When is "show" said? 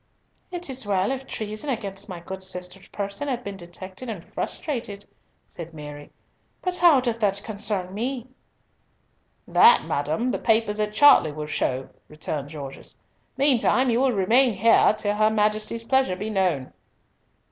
11.45-11.89